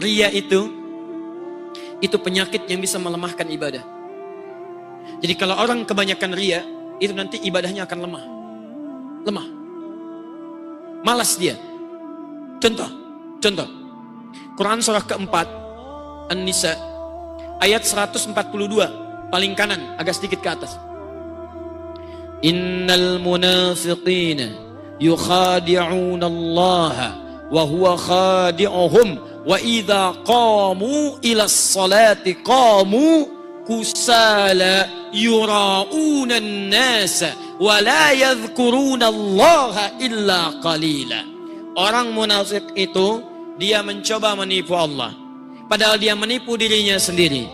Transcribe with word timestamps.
ria 0.00 0.32
itu 0.32 0.80
itu 2.00 2.16
penyakit 2.16 2.64
yang 2.66 2.80
bisa 2.80 2.96
melemahkan 2.96 3.44
ibadah. 3.44 3.84
Jadi 5.20 5.34
kalau 5.36 5.56
orang 5.60 5.84
kebanyakan 5.84 6.32
ria, 6.32 6.64
itu 6.96 7.12
nanti 7.12 7.36
ibadahnya 7.44 7.84
akan 7.84 7.98
lemah. 8.08 8.24
Lemah. 9.28 9.46
Malas 11.04 11.36
dia. 11.36 11.56
Contoh, 12.60 12.88
contoh. 13.40 13.68
Quran 14.56 14.80
surah 14.80 15.04
keempat, 15.04 15.48
An-Nisa, 16.32 16.76
ayat 17.60 17.84
142, 17.84 18.32
paling 19.28 19.52
kanan, 19.56 19.96
agak 19.96 20.16
sedikit 20.16 20.40
ke 20.40 20.48
atas. 20.52 20.76
Innal 22.40 23.20
munafiqina 23.20 24.56
yukhadi'una 24.96 26.26
Allah 26.28 26.96
wa 27.52 27.62
huwa 27.64 27.96
khadi'uhum 27.96 29.29
wa 29.46 29.56
idza 29.60 30.20
qamu 30.26 31.16
ila 31.22 31.48
salati 31.48 32.36
qamu 32.44 33.28
kusala 33.64 34.88
yura'una 35.14 36.36
an-nasa 36.36 37.34
wa 37.60 37.78
la 37.80 38.12
yadhkuruna 38.12 39.06
Allah 39.08 39.94
illa 40.00 40.58
qalila. 40.60 41.20
Orang 41.78 42.12
munafik 42.12 42.66
itu 42.74 43.22
dia 43.56 43.80
mencoba 43.84 44.34
menipu 44.34 44.74
Allah. 44.74 45.14
Padahal 45.70 46.02
dia 46.02 46.18
menipu 46.18 46.58
dirinya 46.58 46.98
sendiri. 46.98 47.46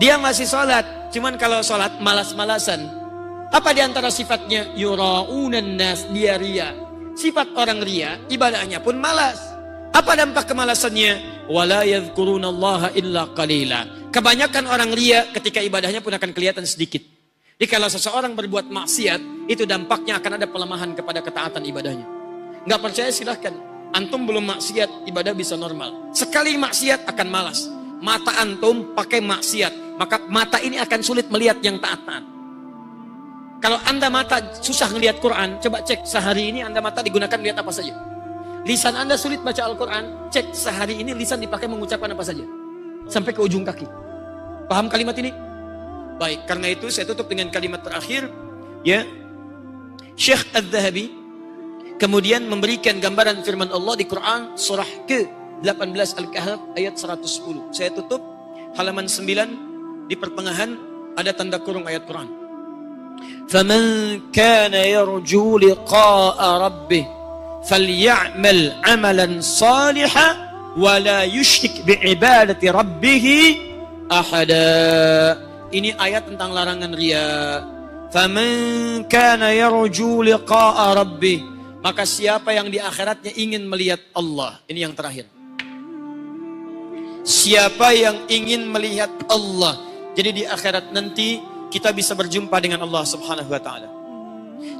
Dia 0.00 0.16
masih 0.16 0.48
sholat, 0.48 1.12
cuman 1.12 1.36
kalau 1.36 1.60
sholat 1.60 2.00
malas-malasan. 2.00 2.80
Apa 3.52 3.76
di 3.76 3.84
antara 3.84 4.08
sifatnya? 4.08 4.72
Yura'unan 4.72 5.76
nas, 5.76 6.08
dia 6.08 6.40
ria. 6.40 6.72
Sifat 7.12 7.52
orang 7.52 7.84
ria, 7.84 8.16
ibadahnya 8.32 8.80
pun 8.80 8.96
malas. 8.96 9.51
Apa 9.92 10.16
dampak 10.16 10.48
kemalasannya? 10.48 11.44
Wala 11.52 11.84
yadhkurunallaha 11.84 12.96
illa 12.96 13.28
qalila. 13.36 14.08
Kebanyakan 14.08 14.64
orang 14.68 14.90
ria 14.96 15.28
ketika 15.36 15.60
ibadahnya 15.60 16.00
pun 16.00 16.16
akan 16.16 16.32
kelihatan 16.32 16.64
sedikit. 16.64 17.04
Jadi 17.60 17.68
kalau 17.68 17.92
seseorang 17.92 18.32
berbuat 18.32 18.72
maksiat, 18.72 19.48
itu 19.52 19.68
dampaknya 19.68 20.18
akan 20.18 20.40
ada 20.40 20.46
pelemahan 20.48 20.96
kepada 20.96 21.20
ketaatan 21.20 21.62
ibadahnya. 21.68 22.06
Nggak 22.64 22.80
percaya 22.80 23.10
silahkan. 23.12 23.54
Antum 23.92 24.24
belum 24.24 24.48
maksiat, 24.48 25.06
ibadah 25.12 25.36
bisa 25.36 25.60
normal. 25.60 26.10
Sekali 26.16 26.56
maksiat 26.56 27.04
akan 27.06 27.28
malas. 27.28 27.68
Mata 28.02 28.34
antum 28.40 28.96
pakai 28.96 29.20
maksiat, 29.20 30.00
maka 30.00 30.18
mata 30.26 30.58
ini 30.58 30.80
akan 30.80 31.00
sulit 31.04 31.28
melihat 31.28 31.60
yang 31.60 31.76
taat-taat. 31.78 32.24
Kalau 33.62 33.78
anda 33.86 34.10
mata 34.10 34.42
susah 34.58 34.90
ngelihat 34.90 35.22
Quran, 35.22 35.62
coba 35.62 35.86
cek 35.86 36.02
sehari 36.02 36.50
ini 36.50 36.66
anda 36.66 36.82
mata 36.82 36.98
digunakan 36.98 37.38
lihat 37.38 37.62
apa 37.62 37.70
saja. 37.70 38.11
Lisan 38.67 38.99
anda 38.99 39.15
sulit 39.15 39.39
baca 39.39 39.63
Al-Quran, 39.63 40.27
cek 40.27 40.51
sehari 40.51 40.99
ini 40.99 41.15
lisan 41.15 41.39
dipakai 41.39 41.71
mengucapkan 41.71 42.11
apa 42.11 42.23
saja. 42.23 42.43
Sampai 43.07 43.31
ke 43.31 43.39
ujung 43.39 43.63
kaki. 43.63 43.87
Paham 44.67 44.91
kalimat 44.91 45.15
ini? 45.15 45.31
Baik, 46.19 46.43
karena 46.49 46.75
itu 46.75 46.91
saya 46.91 47.07
tutup 47.07 47.31
dengan 47.31 47.47
kalimat 47.47 47.79
terakhir. 47.79 48.27
Ya, 48.83 49.07
Syekh 50.19 50.49
Az-Zahabi 50.51 51.13
kemudian 52.01 52.43
memberikan 52.49 52.97
gambaran 52.99 53.45
firman 53.45 53.69
Allah 53.71 53.95
di 53.95 54.05
Quran 54.09 54.57
surah 54.59 54.87
ke-18 55.07 56.09
Al-Kahf 56.17 56.59
ayat 56.75 56.99
110. 56.99 57.71
Saya 57.71 57.93
tutup 57.93 58.19
halaman 58.75 59.07
9 59.07 60.09
di 60.11 60.15
pertengahan 60.19 60.75
ada 61.15 61.31
tanda 61.31 61.61
kurung 61.61 61.87
ayat 61.87 62.03
Quran. 62.03 62.47
فمن 63.49 63.81
كان 64.29 64.73
يرجو 64.73 65.57
لقاء 65.57 66.39
ربه 66.65 67.03
ini 75.72 75.96
ayat 75.96 76.28
tentang 76.28 76.52
larangan 76.52 76.92
riya. 76.92 77.62
Maka 81.80 82.04
siapa 82.04 82.52
yang 82.52 82.68
di 82.68 82.76
akhiratnya 82.82 83.32
ingin 83.38 83.64
melihat 83.64 84.02
Allah. 84.12 84.60
Ini 84.68 84.86
yang 84.86 84.94
terakhir. 84.94 85.26
Siapa 87.22 87.94
yang 87.94 88.26
ingin 88.26 88.68
melihat 88.68 89.10
Allah. 89.30 89.78
Jadi 90.12 90.42
di 90.42 90.44
akhirat 90.44 90.92
nanti 90.92 91.40
kita 91.72 91.94
bisa 91.94 92.12
berjumpa 92.12 92.58
dengan 92.60 92.84
Allah 92.84 93.06
subhanahu 93.06 93.48
wa 93.48 93.62
ta'ala. 93.62 93.88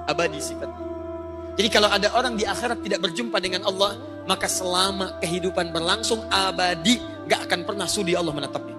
abadi 0.07 0.40
sifatnya. 0.40 0.86
Jadi 1.57 1.69
kalau 1.74 1.90
ada 1.90 2.07
orang 2.13 2.38
di 2.38 2.46
akhirat 2.46 2.80
tidak 2.86 3.10
berjumpa 3.10 3.38
dengan 3.42 3.66
Allah, 3.66 3.98
maka 4.30 4.46
selama 4.46 5.18
kehidupan 5.19 5.74
berlangsung 5.74 6.22
abadi, 6.30 7.01
gak 7.25 7.50
akan 7.50 7.66
pernah 7.66 7.90
sudi 7.90 8.13
Allah 8.13 8.34
menetapnya. 8.34 8.76